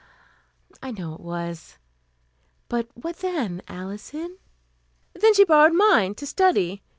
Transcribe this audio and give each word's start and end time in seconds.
"I 0.81 0.89
know 0.89 1.13
it 1.13 1.19
was. 1.19 1.77
But 2.69 2.87
what 2.95 3.17
then, 3.17 3.61
Alison?" 3.67 4.39
"Then 5.13 5.35
she 5.35 5.43
borrowed 5.45 5.73
mine, 5.75 6.15
to 6.15 6.25
study. 6.25 6.81